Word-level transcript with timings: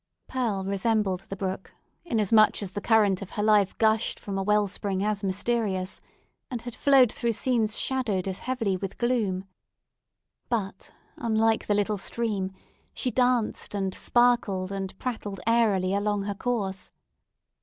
Pearl 0.27 0.63
resembled 0.63 1.19
the 1.29 1.35
brook, 1.35 1.73
inasmuch 2.05 2.63
as 2.63 2.71
the 2.71 2.81
current 2.81 3.21
of 3.21 3.29
her 3.29 3.43
life 3.43 3.77
gushed 3.77 4.19
from 4.19 4.35
a 4.35 4.41
well 4.41 4.67
spring 4.67 5.03
as 5.03 5.23
mysterious, 5.23 6.01
and 6.49 6.63
had 6.63 6.73
flowed 6.73 7.13
through 7.13 7.33
scenes 7.33 7.77
shadowed 7.77 8.27
as 8.27 8.39
heavily 8.39 8.75
with 8.75 8.97
gloom. 8.97 9.45
But, 10.49 10.91
unlike 11.17 11.67
the 11.67 11.75
little 11.75 11.99
stream, 11.99 12.51
she 12.95 13.11
danced 13.11 13.75
and 13.75 13.93
sparkled, 13.93 14.71
and 14.71 14.97
prattled 14.97 15.39
airily 15.45 15.93
along 15.93 16.23
her 16.23 16.33
course. 16.33 16.89